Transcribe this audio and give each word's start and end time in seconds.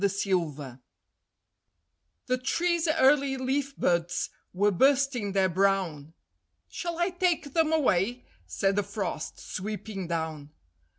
THE 0.01 0.09
TREE 0.09 0.79
The 2.25 2.37
tree's 2.39 2.87
early 2.87 3.37
leaf 3.37 3.75
buds 3.79 4.31
were 4.51 4.71
bursting 4.71 5.33
their 5.33 5.47
brown; 5.47 6.15
"Shall 6.69 6.97
I 6.97 7.11
take 7.11 7.53
them 7.53 7.71
away?" 7.71 8.25
said 8.47 8.75
the 8.77 8.81
Frost, 8.81 9.39
sweeping 9.39 10.07
down. 10.07 10.49